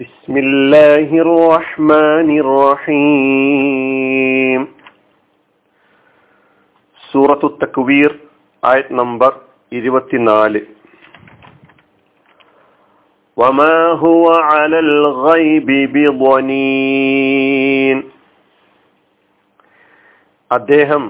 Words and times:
بسم 0.00 0.34
الله 0.36 1.08
الرحمن 1.24 2.28
الرحيم 2.44 4.60
സൂറത്തു 7.04 7.48
തക്വീർ 7.62 8.10
ആയത് 8.62 8.92
നമ്പർ 9.00 9.32
ഇരുപത്തിനാല് 9.72 10.60
وما 13.36 13.76
هو 14.02 14.24
على 14.50 14.78
الغيب 14.86 15.68
بضنين 15.94 17.98
അദ്ദേഹം 20.50 21.02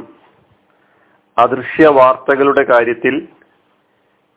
അദൃശ്യ 1.36 1.86
വാർത്തകളുടെ 1.96 2.62
കാര്യത്തിൽ 2.64 3.14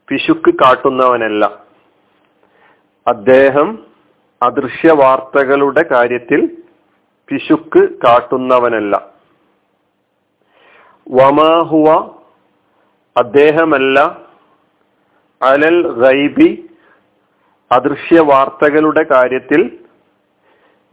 പിശുക്ക് 0.08 0.52
കാട്ടുന്നവനല്ല 0.62 1.44
അദ്ദേഹം 3.08 3.68
അദൃശ്യ 4.43 4.93
വാർത്തകളുടെ 4.93 5.83
കാര്യത്തിൽ 5.83 6.63
പിശുക്ക് 7.29 7.89
കാട്ടുന്നവനല്ല. 7.89 9.09
വമാഹുവ 11.11 11.91
അദ്ദേഹമല്ല. 13.17 14.21
അലൽ 15.43 15.89
ഗൈബി 15.89 16.71
അദൃശ്യ 17.73 18.21
വാർത്തകളുടെ 18.21 19.03
കാര്യത്തിൽ 19.03 19.79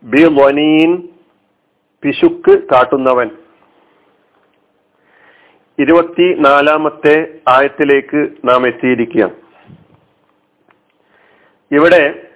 ബി 0.03 0.23
വനീൻ 0.23 1.09
പിശുക്ക് 2.01 2.63
കാട്ടുന്നവൻ. 2.63 3.29
ഇരുപത്തി 5.79 6.35
നാലാമത്തെ 6.39 7.39
ആയത്തിലേക്ക് 7.47 8.29
നാം 8.45 8.67
എത്തിയിരിക്കുകയാണ്. 8.67 9.33
ഇവിടെ 11.71 12.26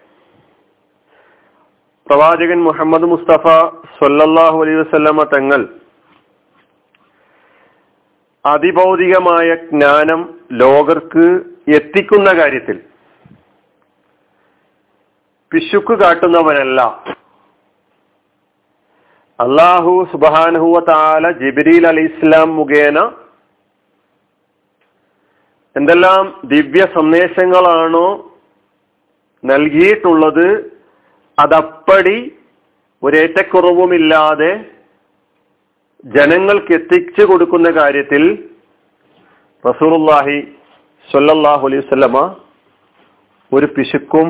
പ്രവാചകൻ 2.11 2.59
മുഹമ്മദ് 2.65 3.07
മുസ്തഫ 3.11 3.43
സൊല്ലാഹു 3.97 4.57
അലൈഹി 4.63 4.79
വസ്ലമ 4.79 5.23
തങ്ങൾ 5.33 5.61
അതിഭൗതികമായ 8.45 9.47
ജ്ഞാനം 9.69 10.21
ലോകർക്ക് 10.61 11.25
എത്തിക്കുന്ന 11.77 12.29
കാര്യത്തിൽ 12.39 12.77
പിശുക്ക് 15.51 15.95
കാട്ടുന്നവനല്ല. 16.01 16.79
അള്ളാഹു 19.39 19.93
സുബാനഹുവ 20.11 20.81
താല 20.89 21.31
ജിബിരിൽ 21.41 21.87
അലി 21.91 22.03
ഇസ്ലാം 22.11 22.51
മുഖേന 22.57 22.97
എന്തെല്ലാം 25.75 26.25
ദിവ്യ 26.45 26.83
സന്ദേശങ്ങളാണോ 26.97 28.05
നൽകിയിട്ടുള്ളത് 29.43 30.47
അതപ്പടി 31.43 32.17
ഒരേറ്റക്കുറവുമില്ലാതെ 33.03 34.51
ജനങ്ങൾക്ക് 36.15 36.71
എത്തിച്ചു 36.79 37.23
കൊടുക്കുന്ന 37.29 37.69
കാര്യത്തിൽ 37.79 38.23
റസൂറുല്ലാഹി 39.63 40.37
സൊല്ലാഹു 41.09 41.63
അലൈഹി 41.67 41.83
വസല്ലമ 41.83 42.17
ഒരു 43.51 43.67
പിശുക്കും 43.75 44.27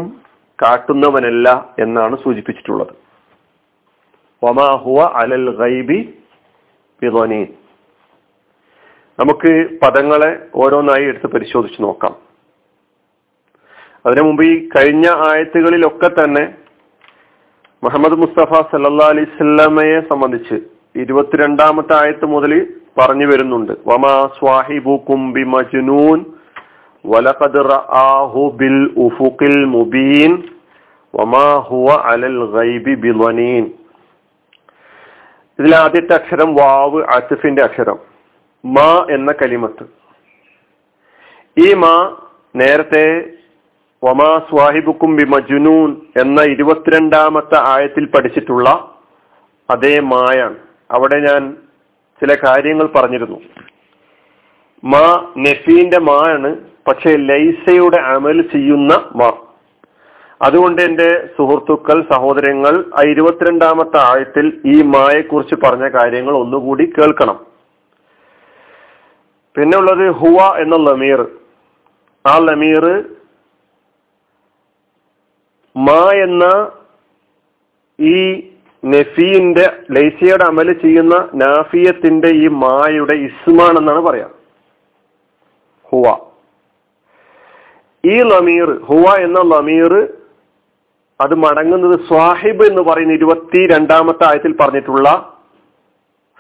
കാട്ടുന്നവനല്ല 0.60 1.48
എന്നാണ് 1.80 2.16
സൂചിപ്പിച്ചിട്ടുള്ളത്. 2.24 2.94
അലൽ 5.22 5.48
ഗൈബി 5.62 6.00
നമുക്ക് 9.20 9.52
പദങ്ങളെ 9.82 10.30
ഓരോന്നായി 10.56 11.06
എടുത്ത് 11.12 11.28
പരിശോധിച്ച് 11.34 11.80
നോക്കാം. 11.84 12.14
അതിനു 14.06 14.22
മുമ്പ് 14.28 14.44
ഈ 14.44 14.54
കഴിഞ്ഞ 14.76 15.08
ആയത്തുകളിലൊക്കെ 15.30 16.10
തന്നെ 16.20 16.44
മുഹമ്മദ് 17.84 18.12
മുസ്തഫ 18.12 18.54
സല്ലാ 18.54 19.08
അലൈസ്മയെ 19.08 20.00
സംബന്ധിച്ച് 20.00 20.56
ഇരുപത്തിരണ്ടാമത്തെ 20.96 21.94
ആയത്ത് 22.02 22.26
മുതൽ 22.26 22.74
പറഞ്ഞു 22.98 23.26
വരുന്നുണ്ട്. 23.26 23.72
വമാ 23.88 24.30
സ്വാഹിബു 24.40 24.98
കുംബി 25.10 25.44
മജ്നൂൻ 25.44 26.26
റആഹു 27.56 28.52
ബിൽ 28.56 28.92
ഉഫുഖിൽ 28.98 29.66
മുബീൻ 29.66 30.44
വമാ 31.16 31.58
ഹുവ 31.58 31.92
അലൽ 31.92 32.46
ഗൈബി 32.46 32.96
ബിളനീൻ 32.96 33.72
ഇതിൽ 35.60 35.76
ആദ്യത്തെ 35.76 36.14
അക്ഷരം 36.14 36.56
വാവ് 36.56 37.04
അസിഫിന്റെ 37.04 37.64
അക്ഷരം. 37.64 38.00
മാ 38.66 39.06
എന്ന 39.10 39.32
കലിമത്ത്. 39.32 39.84
ഈ 41.58 41.74
മാ 41.74 42.18
നേരത്തെ 42.56 43.24
വമാ 44.04 44.42
സ്വാഹിബുക്കും 44.50 45.16
ബി 45.16 45.24
മജുനൂൻ 45.24 46.02
എന്ന 46.22 46.42
ഇരുപത്തിരണ്ടാമത്തെ 46.42 47.58
ആയത്തിൽ 47.60 48.06
പഠിച്ചിട്ടുള്ള 48.06 48.96
അതേ 49.70 50.00
മായാണ്. 50.00 50.56
അവിടെ 50.92 51.20
ഞാൻ 51.20 51.58
ചില 52.20 52.36
കാര്യങ്ങൾ 52.36 52.90
പറഞ്ഞിരുന്നു. 52.96 53.40
മാ 54.84 55.34
നെഫീന്റെ 55.38 56.00
മായാണ് 56.00 56.56
പക്ഷെ 56.88 57.16
ലൈസയുടെ 57.16 57.98
അമൽ 57.98 58.42
ചെയ്യുന്ന 58.42 59.10
മാ. 59.16 59.34
അതുകൊണ്ട് 60.42 60.82
എന്റെ 60.82 61.30
സുഹൃത്തുക്കൾ 61.38 62.02
സഹോദരങ്ങൾ 62.14 62.86
ആ 62.96 63.10
ഇരുപത്തിരണ്ടാമത്തെ 63.10 63.98
ആഴത്തിൽ 63.98 64.62
ഈ 64.66 64.82
മായെക്കുറിച്ച് 64.82 65.56
പറഞ്ഞ 65.56 65.88
കാര്യങ്ങൾ 65.88 66.34
ഒന്നുകൂടി 66.34 66.86
കേൾക്കണം. 66.86 67.46
പിന്നെ 69.56 69.78
ഉള്ളത് 69.78 70.12
ഹുവ 70.12 70.56
എന്ന 70.58 70.76
ലമീർ. 70.76 71.28
ആ 72.26 72.38
ലമീർ 72.38 73.04
മാ 75.78 76.12
എന്ന 76.12 76.72
ഈ 78.00 78.50
നെഫീന്റെ 78.86 79.72
ലൈസിയുടെ 79.92 80.44
അമൽ 80.44 80.74
ചെയ്യുന്ന 80.74 81.30
നാഫിയത്തിന്റെ 81.34 82.28
ഈ 82.28 82.48
മായുടെ 82.48 83.14
ഇസ്മാണെന്നാണ് 83.14 84.00
പറയാ. 84.00 84.30
ഹുവ. 85.92 86.18
ഈ 88.06 88.22
ലമീർ 88.24 88.80
ഹുവ 88.84 89.16
എന്ന 89.16 89.40
ലമീർ 89.40 90.08
അത് 91.22 91.36
മടങ്ങുന്നത് 91.36 92.00
സ്വാഹിബ് 92.00 92.66
എന്ന് 92.66 92.82
പറയുന്ന 92.82 93.14
ഇരുപത്തി 93.14 93.68
രണ്ടാമത്തെ 93.68 94.26
ആയത്തിൽ 94.26 94.56
പറഞ്ഞിട്ടുള്ള 94.60 95.34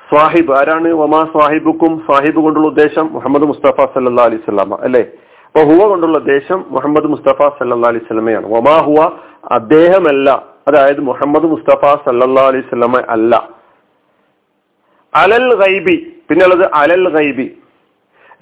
സ്വാഹിബ്. 0.09 0.53
ആരാണ്? 0.53 0.87
വമാ 0.87 1.25
സ്വാഹിബുക്കും 1.25 2.03
സ്വാഹിബ് 2.05 2.39
കൊണ്ടുള്ള 2.39 2.67
ഉദ്ദേശം 2.67 3.13
മുഹമ്മദ് 3.13 3.43
മുസ്തഫ 3.43 3.85
സല്ലാ 3.85 4.23
അലൈഹി 4.23 4.41
സ്വലാമ 4.41 4.75
അല്ലെ? 4.75 5.11
ഹുവ 5.59 5.87
കൊണ്ടുള്ള 5.87 6.17
ദേശം 6.17 6.65
മുഹമ്മദ് 6.69 7.05
മുസ്തഫ 7.05 7.47
സല്ലാ 7.47 7.89
അലൈഹി 7.89 8.03
സ്വലമയാണ് 8.03 8.45
ഒമാ 8.45 8.77
ഹുവ? 8.77 9.19
അദ്ദേഹമല്ല. 9.51 10.45
അതായത് 10.67 11.01
മുഹമ്മദ് 11.01 11.43
മുസ്തഫ 11.43 11.85
സല്ലാ 11.85 12.43
അലൈഹി 12.43 12.69
സ്വലമ 12.69 13.05
അല്ല. 13.09 13.49
അലൽ 15.15 15.55
ഗൈബി. 15.55 16.13
പിന്നെ 16.29 16.45
ഉള്ളത് 16.45 16.71
അലൽ 16.73 17.09
ഗൈബി. 17.09 17.57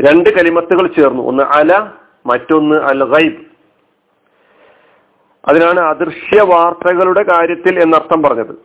രണ്ട് 0.01 0.29
കലിമത്തുകൾ 0.29 0.87
ചേർന്നു. 0.87 1.23
ഒന്ന് 1.23 1.43
അല 1.43 1.91
മറ്റൊന്ന് 2.25 2.75
അൽ 2.75 3.03
ഗൈബ്. 3.03 3.37
അതിനാണ് 5.47 5.79
അദൃശ്യ 5.79 6.41
വാർത്തകളുടെ 6.41 7.23
കാര്യത്തിൽ 7.23 7.79
എന്നർത്ഥം 7.79 8.23
പറഞ്ഞത്. 8.23 8.55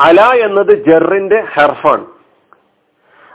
അല 0.00 0.20
എന്നത് 0.20 0.84
ജെറിന്റെ 0.84 1.40
ഹെർഫാണ്. 1.40 2.06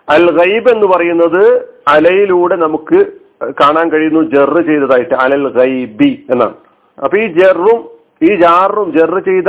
അൽ 0.09 0.31
ഗൈബ് 0.31 0.69
എന്ന് 0.69 0.87
പറയുന്നത് 0.87 1.73
അലയിലൂടെ 1.87 2.55
നമുക്ക് 2.55 3.20
കാണാൻ 3.49 3.91
കഴിയുന്നു 3.91 4.21
ജെറ് 4.21 4.65
ചെയ്തതായിട്ട് 4.65 5.13
അലൽ 5.13 5.47
ഗൈബി 5.47 6.25
എന്നാണ്. 6.29 6.55
അപ്പൊ 7.03 7.17
ഈ 7.17 7.27
ജെറും 7.27 7.89
ഈ 8.23 8.35
ജാറും 8.35 8.91
ജെറ് 8.91 9.19
ചെയ്ത 9.25 9.47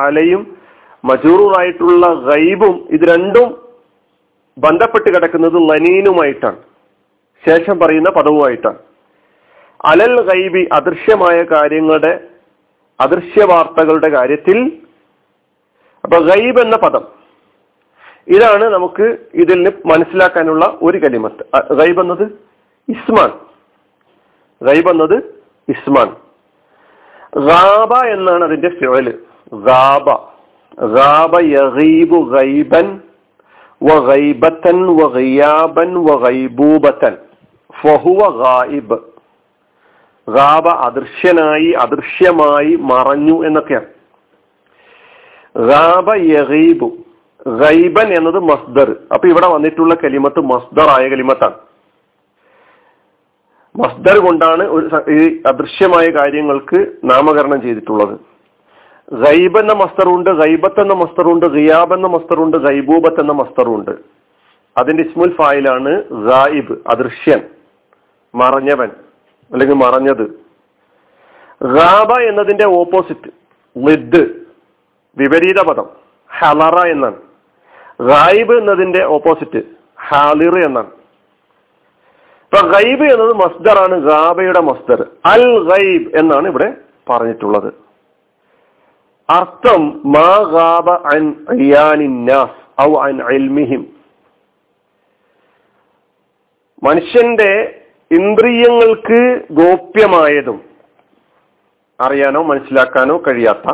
അലയും 0.00 0.56
മജൂറായിട്ടുള്ള 1.04 2.14
ഗൈബും 2.14 2.88
ഇത് 2.90 3.08
രണ്ടും 3.08 3.68
ബന്ധപ്പെട്ട് 4.58 5.10
കിടക്കുന്നത് 5.10 5.70
ലനീനുമായിട്ടാണ്. 5.70 6.56
ശേഷം 7.46 7.78
പറയുന്ന 7.78 8.10
പദവുമായിട്ടാണ്. 8.10 8.78
അലൽ 9.84 10.20
ഗൈബി 10.20 10.68
അദൃശ്യമായ 10.72 11.42
കാര്യങ്ങളുടെ 11.42 12.20
അദൃശ്യ 13.00 13.44
വാർത്തകളുടെ 13.44 14.08
കാര്യത്തിൽ 14.08 14.58
അപ്പൊ 16.04 16.18
ഗൈബ് 16.18 16.60
എന്ന 16.60 16.76
പദം. 16.76 17.04
ഇതാണ് 18.28 18.64
നമുക്ക് 18.64 19.18
ഇതിൽ 19.34 19.72
മനസ്സിലാക്കാനുള്ള 19.86 20.78
ഒരു 20.82 20.98
കലിമത്ത്. 20.98 21.72
ഗൈബ് 21.74 22.00
എന്നത്? 22.00 22.49
ഇസ്മാൻ. 22.90 23.32
ഗൈബ് 24.62 24.90
എന്നത് 24.90 25.42
ഇസ്മാൻ. 25.68 26.16
ഗാബ 27.46 27.94
എന്നാണ് 27.94 28.44
അതിന്റെ 28.44 28.68
ഫിഴൽ 28.68 29.18
ഗാബ. 29.52 30.30
ഗാബ 30.84 31.38
യഗീബു 31.40 32.16
ഗൈബൻ 32.16 33.00
വഗൈബത്തൻ 33.82 35.02
വഗിയാബൻ 35.02 36.04
വഗൈബൂബത്തൻ 36.04 37.16
ഫഹുവ 37.82 38.44
ഗായിബ്. 38.44 38.98
ഗാബ 40.28 40.68
അദൃശ്യനായി 40.68 41.70
അദൃശ്യമായി 41.70 42.76
മറഞ്ഞു 42.76 43.46
എന്നൊക്കെയാണ്. 43.46 43.86
ഗാബ 45.56 46.14
യഗീബു. 46.14 46.92
ഗൈബൻ 47.46 48.14
എന്നത് 48.14 48.40
മസ്ദർ. 48.40 48.96
അപ്പൊ 49.14 49.28
ഇവിടെ 49.28 49.46
വന്നിട്ടുള്ള 49.46 49.94
കലിമത്ത് 49.94 50.40
മസ്ദർ 50.40 50.88
ആയ 50.88 51.08
കലിമത്താണ്. 51.08 51.69
മസ്ദർ 53.78 54.18
കൊണ്ടാണ് 54.18 54.64
ഒരു 54.64 54.86
ഈ 55.12 55.42
അദൃശ്യമായ 55.46 56.10
കാര്യങ്ങൾക്ക് 56.10 56.78
നാമകരണം 57.04 57.62
ചെയ്തിട്ടുള്ളത്. 57.62 58.14
ഗൈബ് 59.12 59.58
എന്ന 59.58 59.72
മസ്തറുണ്ട് 59.72 60.30
ഗൈബത്ത് 60.30 60.80
എന്ന 60.80 60.94
മസ്തറുണ്ട് 60.94 61.46
ഗിയാബ് 61.46 61.94
എന്ന 61.94 62.06
മസ്തറുണ്ട് 62.06 62.56
ഗൈബൂബത്ത് 62.56 63.20
എന്ന 63.20 63.32
മസ്തറുണ്ട് 63.32 63.90
അതിന്റെ 64.76 65.02
ഇസ്മുൽ 65.02 65.32
ഫായിലാണ് 65.36 65.92
ഗായിബ് 66.28 66.74
അദൃശ്യൻ 66.90 67.40
മറഞ്ഞവൻ 68.34 68.90
അല്ലെങ്കിൽ 69.52 69.76
മറഞ്ഞത്. 69.76 70.26
ഗാബ 71.76 72.10
എന്നതിന്റെ 72.12 72.64
ഓപ്പോസിറ്റ് 72.64 73.30
ലിദ് 73.88 74.22
വിപരീത 75.16 75.60
പദം 75.68 75.88
ഹലറ 76.38 76.78
എന്നാണ്. 76.84 77.18
ഗായിബ് 78.00 78.54
എന്നതിന്റെ 78.58 79.04
ഓപ്പോസിറ്റ് 79.04 79.62
ഹാലിർ 80.08 80.54
എന്നാണ്. 80.64 80.90
ഇപ്പൊ 82.50 82.68
ഗൈബ് 82.68 83.02
എന്നത് 83.02 83.32
മസ്ദറാണ് 83.32 83.96
ഗാബയുടെ 84.00 84.60
മസ്ദർ. 84.60 85.00
അൽ 85.24 85.44
ഗൈബ് 85.68 86.16
എന്നാണ് 86.16 86.48
ഇവിടെ 86.48 86.74
പറഞ്ഞിട്ടുള്ളത്. 87.10 87.68
അർത്ഥം 89.28 89.82
മാ 90.06 90.30
ഗാബ 90.54 90.90
അൻ 90.90 92.26
നാസ് 92.26 92.58
ഔ 92.80 92.90
അൻ 93.02 93.16
ഇൽമിഹിം. 93.34 93.82
മനുഷ്യന്റെ 96.82 97.52
ഇന്ദ്രിയങ്ങൾക്ക് 98.10 99.20
ഗോപ്യമായതും 99.50 100.60
അറിയാനോ 102.00 102.42
മനസ്സിലാക്കാനോ 102.42 103.22
കഴിയാത്ത 103.28 103.68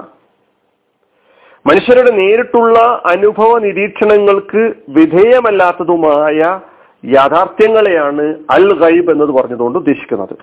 മനുഷ്യരുടെ 1.67 2.11
നേരിട്ടുള്ള 2.11 2.79
അനുഭവ 3.07 3.59
നിരീക്ഷണങ്ങൾക്ക് 3.59 4.75
വിധേയമല്ലാത്തതുമായ 4.89 6.61
യാഥാർത്ഥ്യങ്ങളെയാണ് 7.07 8.25
അൽ 8.51 8.67
ഗൈബ് 8.81 9.11
എന്നത് 9.13 9.33
പറഞ്ഞതുകൊണ്ട് 9.33 9.79
ഉദ്ദേശിക്കുന്നത്. 9.79 10.35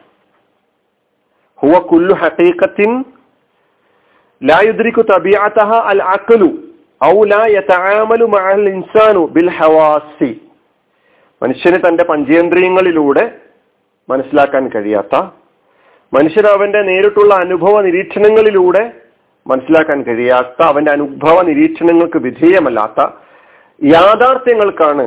ഹുവ 1.59 1.75
കുല്ലു 1.89 2.15
ഹീഖത്തിൻ 2.21 2.91
ലായുദ്രിക്കു 4.41 5.03
തബിയാത്തഹ 5.11 5.71
അൽ 5.91 6.01
അക്കലു 6.13 6.49
ഔ 7.01 7.17
ലാ 7.31 7.41
യതആമലു 7.55 8.25
മഅൽ 8.35 8.65
ഇൻസാനു 8.73 9.21
ബിൽ 9.35 9.49
ഹവാസി 9.57 10.31
മനുഷ്യന് 11.41 11.79
തന്റെ 11.85 12.03
പഞ്ചേന്ദ്രിയങ്ങളിലൂടെ 12.03 13.23
മനസ്സിലാക്കാൻ 14.09 14.63
കഴിയാത്ത 14.73 15.15
മനുഷ്യൻ 16.13 16.45
അവന്റെ 16.47 16.81
നേരിട്ടുള്ള 16.81 17.33
അനുഭവ 17.43 17.75
നിരീക്ഷണങ്ങളിലൂടെ 17.81 18.83
മനസ്സിലാക്കാൻ 19.45 19.99
കഴിയാത്ത 20.03 20.59
അവന്റെ 20.71 20.91
അനുഭവ 20.91 21.37
നിരീക്ഷണങ്ങൾക്ക് 21.43 22.19
വിധേയമല്ലാത്ത 22.27 22.99
യാഥാർത്ഥ്യങ്ങൾക്കാണ് 23.81 25.05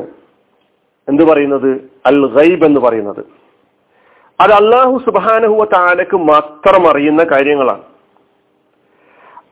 എന്ത് 1.08 1.24
പറയുന്നത്? 1.24 1.90
അൽ 2.06 2.26
ഗൈബ് 2.26 2.64
എന്ന് 2.64 2.80
പറയുന്നത്. 2.80 3.24
അത് 4.40 4.52
അള്ളാഹു 4.52 5.02
സുബാനഹുവ 5.04 5.64
താലക്ക് 5.64 6.16
മാത്രം 6.16 6.90
അറിയുന്ന 6.90 7.24
കാര്യങ്ങളാണ്. 7.24 7.82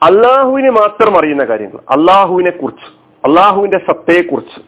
അള്ളാഹുവിനെ 0.03 0.71
മാത്രം 0.71 1.19
അറിയുന്ന 1.19 1.45
കാര്യങ്ങൾ. 1.45 1.77
അള്ളാഹുവിനെ 1.77 2.51
കുറിച്ച്. 2.51 2.97
അള്ളാഹുവിന്റെ 3.27 3.79
സത്തയെക്കുറിച്ച്. 3.79 4.61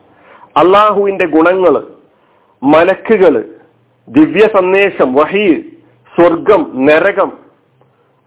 അള്ളാഹുവിന്റെ 0.58 1.26
ഗുണങ്ങൾ. 1.26 1.84
മലക്കുകൾ. 2.62 3.44
ദിവ്യ 4.08 4.40
സന്ദേശം 4.40 5.14
വഹി 5.14 5.76
സ്വർഗം 6.16 6.86
നരകം. 6.86 7.32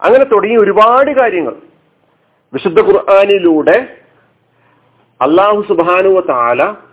അങ്ങനെ 0.02 0.24
തുടങ്ങി 0.24 0.56
ഒരുപാട് 0.56 1.10
കാര്യങ്ങൾ. 1.10 1.56
വിശുദ്ധ 2.52 2.80
ഖുർആാനിലൂടെ 2.80 3.96
അള്ളാഹു 5.20 5.64
സുബാനുവ 5.68 6.20
താല 6.20 6.89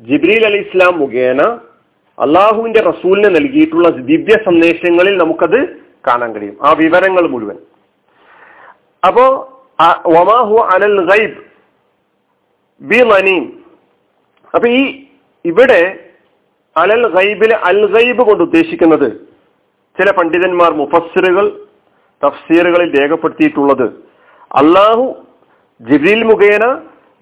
ജിബ്രീൽ 0.00 0.42
അലി 0.46 0.58
ഇസ്ലാം 0.58 0.94
മുഖേന 0.98 1.42
അള്ളാഹുവിന്റെ 2.18 2.80
റസൂലിന് 2.80 3.30
നൽകിയിട്ടുള്ള 3.36 3.88
ദിവ്യ 4.08 4.36
സന്ദേശങ്ങളിൽ 4.44 5.14
നമുക്കത് 5.16 5.60
കാണാൻ 6.06 6.30
കഴിയും. 6.34 6.56
ആ 6.62 6.72
വിവരങ്ങൾ 6.72 7.24
മുഴുവൻ. 7.28 7.58
അപ്പോ 9.02 9.24
ഒമാഹു 10.12 10.56
അനൽ 10.74 10.96
ഗൈബ് 11.10 11.38
ബി 12.80 13.00
മനീം 13.02 13.44
അപ്പൊ 14.54 14.66
ഈ 14.68 14.82
ഇവിടെ 15.44 15.80
അലൽ 16.76 17.04
ഗൈബിലെ 17.08 17.56
അൽ 17.70 17.80
ഗൈബ് 17.86 18.22
കൊണ്ട് 18.22 18.42
ഉദ്ദേശിക്കുന്നത് 18.42 19.08
ചില 19.98 20.10
പണ്ഡിതന്മാർ 20.10 20.70
മുഫസ്സിറുകൾ 20.72 21.46
തഫ്സീറുകളിൽ 22.22 22.88
രേഖപ്പെടുത്തിയിട്ടുള്ളത് 22.98 23.86
അള്ളാഹു 24.50 25.06
ജിബ്രീൽ 25.80 26.22
മുഖേന 26.24 26.64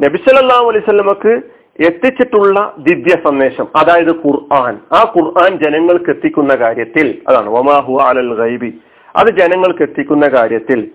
നബിസലല്ലാഹു 0.01 0.67
അലൈവല്ലമക്ക് 0.69 1.33
എത്തിച്ചിട്ടുള്ള 1.81 2.75
ദിവ്യ 2.79 3.17
സന്ദേശം 3.25 3.67
അതായത് 3.77 4.17
ഖുർആൻ. 4.17 4.79
ആ 4.93 5.13
ഖുർആൻ 5.19 5.59
ജനങ്ങൾക്ക് 5.65 6.11
എത്തിക്കുന്ന 6.11 6.55
കാര്യത്തിൽ 6.55 7.23
അതാണ് 7.29 7.51
ഒമാഹു 7.51 7.99
അലൽ 8.03 8.35
ഗൈബി. 8.35 8.81
അത് 9.17 9.29
ജനങ്ങൾക്ക് 9.39 9.83
എത്തിക്കുന്ന 9.83 10.29
കാര്യത്തിൽ 10.29 10.91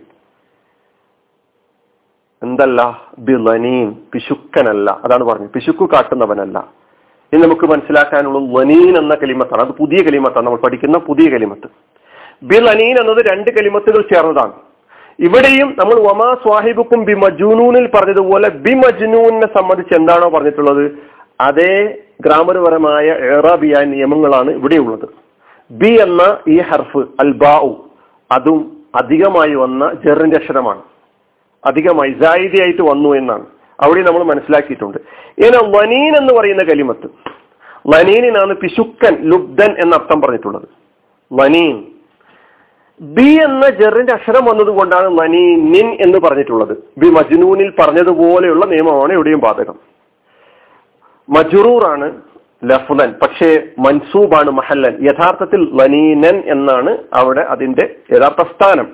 എന്തല്ല? 2.44 3.02
ബിലനീൻ 3.20 3.96
പിശുക്കനല്ല. 4.14 5.00
അതാണ് 5.04 5.24
പറഞ്ഞത്. 5.24 5.50
പിശുക്കു 5.50 5.90
കാട്ടുന്നവനല്ല. 5.94 6.68
ഇനി 7.34 7.42
നമുക്ക് 7.42 7.66
മനസ്സിലാക്കാനുള്ള 7.66 8.60
വനീൻ 8.60 8.98
എന്ന 8.98 9.16
കലിമത്താണ്. 9.16 9.62
അത് 9.62 9.74
പുതിയ 9.74 10.04
കലിമത്താണ്. 10.04 10.46
നമ്മൾ 10.46 10.60
പഠിക്കുന്ന 10.60 10.98
പുതിയ 10.98 11.30
കലിമത്ത്. 11.30 11.70
ബിലനീൻ 12.44 13.00
എന്നത് 13.00 13.26
രണ്ട് 13.26 13.50
കലിമത്തുകൾ 13.50 14.02
ചേർന്നതാണ്. 14.02 14.71
ഇവിടെയും 15.22 15.76
നമ്മൾ 15.80 15.94
ഒമാ 15.94 16.36
സ്വാഹിബുക്കും 16.44 17.06
ബി 17.06 17.14
മജുനൂനിൽ 17.14 17.88
പറഞ്ഞതുപോലെ 17.88 18.50
ബി 18.50 18.74
മജ്നൂനെ 18.74 19.42
സംബന്ധിച്ച് 19.42 19.94
എന്താണോ 19.94 20.30
പറഞ്ഞിട്ടുള്ളത് 20.30 20.92
അതേ 21.42 21.98
ഗ്രാമർപരമായ 22.22 23.06
ഏറാബിയ 23.06 23.78
നിയമങ്ങളാണ് 23.84 24.52
ഇവിടെയുള്ളത്. 24.52 25.10
ബി 25.72 26.02
എന്ന 26.02 26.38
ഈ 26.48 26.60
ഹർഫ് 26.60 26.98
അൽബാഉ 26.98 27.74
അതും 28.32 28.78
അധികമായി 28.96 29.56
വന്ന 29.56 29.92
ജെറിന്റെ 30.06 30.38
അക്ഷരമാണ്. 30.38 30.82
അധികമായി 31.66 32.12
ജായിദിയായിട്ട് 32.12 32.82
വന്നു 32.82 33.16
എന്നാണ്. 33.16 33.46
അവിടെ 33.82 34.02
നമ്മൾ 34.02 34.24
മനസ്സിലാക്കിയിട്ടുണ്ട്. 34.24 34.98
ഇനി 35.38 35.78
വനീൻ 35.78 36.18
എന്ന് 36.18 36.34
പറയുന്ന 36.34 36.64
കലിമത്ത്. 36.64 37.08
വനീനിനാണ് 37.88 38.54
പിശുക്കൻ 38.54 39.18
ലുബ്ദൻ 39.22 39.76
എന്ന 39.80 39.96
അർത്ഥം 39.96 40.22
പറഞ്ഞിട്ടുള്ളത്. 40.22 40.68
വനീൻ. 41.34 41.91
ബി 43.02 43.40
എന്ന 43.44 43.70
ജെറിന്റെ 43.70 44.14
അക്ഷരം 44.14 44.46
വന്നതുകൊണ്ടാണ് 44.46 45.08
നിൻ 45.76 45.98
എന്ന് 46.02 46.20
പറഞ്ഞിട്ടുള്ളത്. 46.20 46.78
ബി 46.98 47.10
മജ്നൂനിൽ 47.10 47.74
പറഞ്ഞതുപോലെയുള്ള 47.80 48.66
നിയമമാണ് 48.66 49.14
എവിടെയും 49.14 49.40
ബാധകം. 49.40 49.76
മജുറൂറാണ് 51.30 52.22
ലഫ്ലൻ 52.64 53.14
പക്ഷേ 53.22 53.62
മൻസൂബാണ് 53.80 54.52
മഹല്ലൻ. 54.52 54.98
യഥാർത്ഥത്തിൽ 55.02 55.78
ലനീനൻ 55.82 56.44
എന്നാണ് 56.46 56.98
അവിടെ 57.14 57.42
അതിന്റെ 57.42 57.96
യഥാർത്ഥ 58.12 58.42
സ്ഥാനം. 58.42 58.92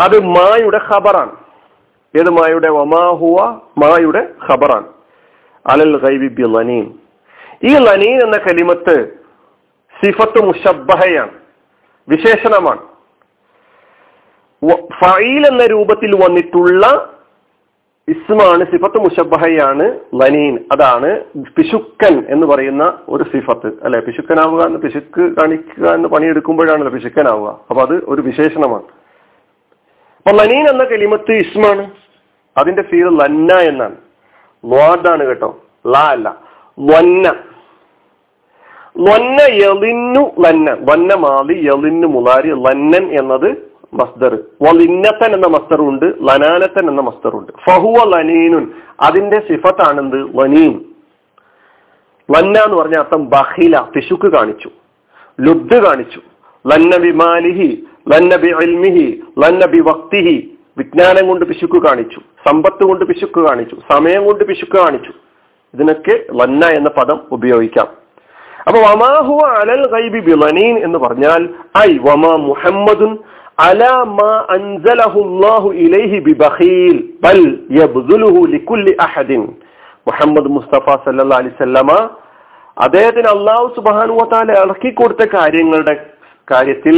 അത് 0.00 0.24
മായുടെ 0.24 0.80
ഖബറാണ്. 0.94 1.32
ഏത് 2.16 2.30
മായുടെ? 2.30 2.68
വമാഹുവ 2.68 3.60
മായുടെ 3.78 4.28
ഖബറാണ്. 4.50 4.86
അലൽ 5.66 5.96
ഗൈബി 5.96 6.42
ലനീൻ 6.42 6.94
ഈ 7.64 7.74
ലനീൻ 7.74 8.22
എന്ന 8.22 8.36
കലിമത്ത് 8.36 9.08
സിഫത്ത് 10.04 10.46
മുഷബഹയാണ് 10.46 11.45
വിശേഷണമാണ്. 12.08 12.80
ഫൈൽ 14.76 15.46
എന്ന 15.46 15.66
രൂപത്തിൽ 15.66 16.14
വന്നിട്ടുള്ള 16.14 17.12
ഇസ്മാണ് 18.08 18.64
സിഫത്ത് 18.64 18.98
മുഷബഹയാണ് 18.98 20.00
ലനീൻ 20.14 20.58
അതാണ് 20.72 21.24
പിശുക്കൻ 21.56 22.24
എന്ന് 22.28 22.46
പറയുന്ന 22.46 22.98
ഒരു 23.08 23.22
സിഫത്ത്. 23.22 23.72
അല്ലെ? 23.82 24.00
പിശുക്കനാവുക 24.00 24.62
എന്ന് 24.62 24.78
പിശുക്ക് 24.78 25.36
കാണിക്കുക 25.36 25.88
എന്ന് 25.88 26.08
പണിയെടുക്കുമ്പോഴാണല്ലോ 26.08 26.92
പിശുക്കനാവുക. 26.92 27.60
അപ്പൊ 27.70 27.82
അത് 27.82 28.04
ഒരു 28.04 28.22
വിശേഷണമാണ്. 28.22 28.82
അപ്പൊ 30.16 30.30
ലനീൻ 30.30 30.68
എന്ന 30.68 30.84
കെലിമത്ത് 30.84 31.32
ഇസ്മാണ്. 31.32 31.90
അതിന്റെ 32.58 32.82
ഫീൽ 32.82 33.08
ലന്ന 33.08 33.54
എന്നാണ്. 33.54 33.96
ലോഡാണ് 34.64 35.24
കേട്ടോ. 35.24 35.62
ല 35.86 35.96
അല്ല. 35.96 36.28
വന്ന 36.80 37.34
ലൊന്ന 38.98 39.40
യലിന്നു 39.40 40.20
ലന്ന 40.40 40.76
വന്ന 40.80 41.14
മാലി 41.14 41.52
യലിന്നു 41.52 42.08
മുലാരി 42.08 42.48
ലന്നൻ 42.48 43.18
എന്നത് 43.20 43.76
മസ്ദർ. 43.94 44.34
വലിന്നത്തൻ 44.62 45.34
എന്ന 45.34 45.46
മസ്തറുണ്ട് 45.46 46.04
ലനാനത്തൻ 46.04 46.88
എന്ന 46.88 47.00
മസ്തറുണ്ട് 47.00 47.52
ഫഹുവ 47.66 48.16
ലനീനുൻ 48.16 48.70
അതിന്റെ 49.00 49.36
സിഫത്താണെന്ത്? 49.36 50.38
ലനീൻ. 50.38 50.80
ലന്ന 52.36 52.58
എന്ന് 52.58 52.76
പറഞ്ഞ 52.76 52.96
അർത്ഥം 52.96 53.28
ബഹില 53.28 53.80
പിശുക്ക് 53.80 54.32
കാണിച്ചു. 54.32 54.70
ലുബ്ദ് 55.40 55.84
കാണിച്ചു. 55.84 56.20
ലന്ന 56.66 56.96
ബിമാലിഹി 56.96 57.86
ലന്ന 58.08 58.36
ബി 58.36 58.48
അൽമിഹി 58.48 59.22
ലന്ന 59.38 59.66
ബി 59.66 59.78
വക്തിഹി 59.78 60.58
വിജ്ഞാനം 60.78 61.28
കൊണ്ട് 61.28 61.44
പിശുക്ക് 61.44 61.86
കാണിച്ചു. 61.86 62.20
സമ്പത്ത് 62.20 62.84
കൊണ്ട് 62.84 63.04
പിശുക്ക് 63.04 63.40
കാണിച്ചു. 63.40 63.76
സമയം 63.92 64.24
കൊണ്ട് 64.24 64.44
പിശുക്ക് 64.44 64.78
കാണിച്ചു. 64.78 65.12
ഇതിനൊക്കെ 65.74 66.32
ലന്ന 66.32 66.66
എന്ന 66.66 66.88
പദം 66.88 67.20
ഉപയോഗിക്കാം. 67.30 68.05
അപ്പൊ 68.66 68.78
വമാഹു 68.88 69.34
അലൽ 69.56 69.84
ഗൈബി 69.94 70.20
ബിമനീൻ 70.28 70.74
എന്ന് 70.86 70.98
പറഞ്ഞാൽ 70.98 71.42
ഐ 71.82 71.90
വമാ 72.06 72.32
മുഹമ്മദുൻ 72.48 73.10
അലാ 73.66 73.92
മാ 74.18 74.32
അൻസലഹുല്ലാഹു 74.56 75.68
ഇലൈഹി 75.84 76.18
ബിബഖീൽ 76.28 76.96
ബൽ 77.26 77.42
യബ്ദുലുഹു 77.80 78.40
ലികുല്ലി 78.54 78.94
അഹദിൻ. 79.06 79.42
മുഹമ്മദ് 80.08 80.50
മുസ്തഫ 80.56 80.86
സല്ലല്ലാഹു 81.04 81.40
അലൈഹി 81.42 81.54
വസല്ലമ 81.56 81.90
അദ്ദേഹത്തിന് 82.76 83.28
അള്ളാഹു 83.36 83.66
സുബ്ഹാനഹു 83.76 84.18
വതആല 84.22 84.50
ഇറക്കി 84.64 84.90
കൊടുത്ത 84.98 85.22
കാര്യങ്ങളുടെ 85.36 85.94
കാര്യത്തിൽ 86.48 86.96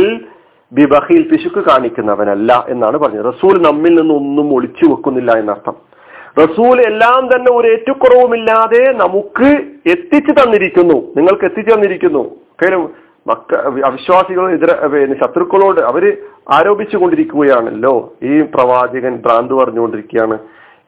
ബിബഹിൽ 0.72 1.22
പിശുക്ക് 1.30 1.60
കാണിക്കുന്നവനല്ല 1.68 2.50
എന്നാണ് 2.72 2.96
പറഞ്ഞത്. 3.02 3.28
റസൂൽ 3.32 3.54
നമ്മിൽ 3.68 3.92
നിന്ന് 4.00 4.14
ഒന്നും 4.20 4.48
ഒളിച്ചു 4.56 4.84
വെക്കുന്നില്ല 4.92 5.30
എന്നർത്ഥം. 5.42 5.76
റസൂൽ 6.38 6.80
എല്ലാം 6.80 7.26
തന്നെ 7.26 7.52
ഒരു 7.52 7.68
ഏറ്റുക്കുറവുമില്ലാതെ 7.68 8.92
നമുക്ക് 8.92 9.48
എത്തിച്ചു 9.88 10.32
തന്നിരിക്കുന്നു. 10.32 10.94
നിങ്ങൾക്ക് 11.16 11.44
എത്തിച്ചു 11.44 11.74
തന്നിരിക്കുന്നു. 11.74 12.36
മക്ക 13.26 13.54
അവിശ്വാസികൾ 13.84 14.50
ഇതര 14.50 14.86
പിന്നെ 14.86 15.20
ശത്രുക്കളോട് 15.20 15.80
അവർ 15.80 16.16
ആരോപിച്ചു 16.50 16.96
കൊണ്ടിരിക്കുകയാണല്ലോ 16.96 18.12
ഈ 18.22 18.40
പ്രവാചകൻ 18.40 19.16
ഭ്രാന്ത് 19.16 19.54
പറഞ്ഞുകൊണ്ടിരിക്കുകയാണ്. 19.54 20.38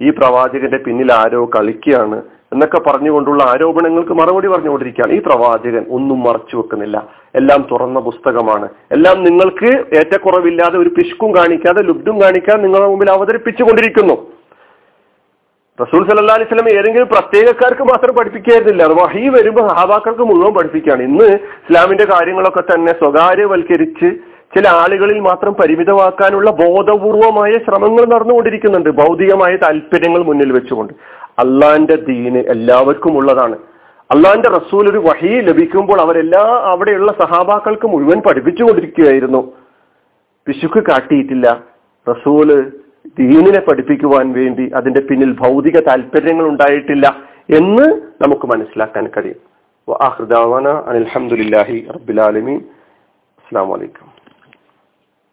ഈ 0.03 0.11
പ്രവാചകന്റെ 0.11 0.79
പിന്നിൽ 0.79 1.13
ആരോ 1.13 1.51
കളിക്കുകയാണ് 1.57 2.23
എന്നൊക്കെ 2.53 2.79
പറഞ്ഞുകൊണ്ടുള്ള 2.79 3.43
ആരോപണങ്ങൾക്ക് 3.43 4.13
മറുപടി 4.13 4.49
പറഞ്ഞുകൊണ്ടിരിക്കുകയാണ്. 4.49 5.13
ഈ 5.13 5.23
പ്രവാചകൻ 5.27 5.87
ഒന്നും 5.91 6.23
മറച്ചു 6.23 6.57
വെക്കുന്നില്ല. 6.57 7.09
എല്ലാം 7.35 7.69
തുറന്ന 7.73 8.01
പുസ്തകമാണ്. 8.01 8.69
എല്ലാം 8.93 9.25
നിങ്ങൾക്ക് 9.25 9.97
ഏറ്റക്കുറവില്ലാതെ 9.97 10.79
ഒരു 10.79 10.89
പിശുക്കും 10.89 11.37
കാണിക്കാതെ 11.37 11.83
ലുബ്ധും 11.83 12.23
കാണിക്കാതെ 12.23 12.63
നിങ്ങളുടെ 12.63 12.89
മുമ്പിൽ 12.89 13.11
അവതരിപ്പിച്ചു 13.11 13.63
കൊണ്ടിരിക്കുന്നു 13.63 14.40
റസൂൽ 15.81 16.03
സല്ലാ 16.09 16.35
അലൈഹി 16.35 16.49
സ്വലം 16.49 16.79
ഏതെങ്കിലും 16.79 17.09
പ്രത്യേകക്കാർക്ക് 17.09 17.83
മാത്രം 17.83 18.15
പഠിപ്പിക്കായിരുന്നില്ല. 18.15 18.83
അത് 18.83 18.93
വഹി 18.93 19.29
വരുമ്പോൾ 19.29 19.69
സഹാബാക്കൾക്ക് 19.69 20.21
മുഴുവൻ 20.21 20.55
പഠിപ്പിക്കുകയാണ്. 20.55 21.03
ഇന്ന് 21.03 21.25
ഇസ്ലാമിന്റെ 21.25 22.07
കാര്യങ്ങളൊക്കെ 22.13 22.61
തന്നെ 22.61 22.93
സ്വകാര്യവൽക്കരിച്ച് 22.93 24.09
ചില 24.57 24.69
ആളുകളിൽ 24.69 25.21
മാത്രം 25.21 25.55
പരിമിതമാക്കാനുള്ള 25.55 26.51
ബോധപൂർവമായ 26.51 27.53
ശ്രമങ്ങൾ 27.59 28.05
നടന്നുകൊണ്ടിരിക്കുന്നുണ്ട്. 28.15 28.89
ഭൗതികമായ 28.89 29.57
താല്പര്യങ്ങൾ 29.57 30.23
മുന്നിൽ 30.23 30.53
വെച്ചുകൊണ്ട്. 30.53 30.93
അള്ളാന്റെ 31.39 31.97
ദീന് 32.09 32.39
എല്ലാവർക്കും 32.39 33.17
ഉള്ളതാണ്. 33.17 33.57
അള്ളാന്റെ 34.11 34.49
റസൂൽ 34.49 34.91
ഒരു 34.91 34.99
വഹി 34.99 35.41
ലഭിക്കുമ്പോൾ 35.41 36.01
അവരെല്ലാ 36.01 36.45
അവിടെയുള്ള 36.65 37.13
സഹാബാക്കൾക്ക് 37.13 37.87
മുഴുവൻ 37.87 38.21
പഠിപ്പിച്ചുകൊണ്ടിരിക്കുകയായിരുന്നു. 38.21 39.53
പിശുക്ക് 40.47 40.83
കാട്ടിയിട്ടില്ല. 40.83 41.61
റസൂൽ 42.07 42.73
ദീനിനെ 43.19 43.61
പഠിപ്പിക്കുവാൻ 43.61 44.33
വേണ്ടി 44.33 44.71
അതിന്റെ 44.71 45.01
പിന്നിൽ 45.01 45.33
ഭൗതിക 45.33 45.81
താല്പര്യങ്ങൾ 45.81 46.49
ഉണ്ടായിട്ടില്ല 46.49 47.07
എന്ന് 47.57 47.87
നമുക്ക് 48.23 48.47
മനസ്സിലാക്കാൻ 48.47 49.11
കഴിയും. 49.17 49.41
അനിൽഹമുല്ലാഹി 50.89 51.87
റബ്ബുലാലമീൻ 51.91 52.61
അസ്സാം 53.39 53.69
വലൈക്കും 53.69 54.10